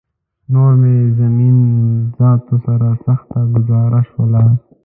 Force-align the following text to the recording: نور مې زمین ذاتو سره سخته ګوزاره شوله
نور 0.53 0.71
مې 0.81 0.95
زمین 1.19 1.57
ذاتو 2.17 2.55
سره 2.65 2.89
سخته 3.05 3.39
ګوزاره 3.53 4.01
شوله 4.09 4.43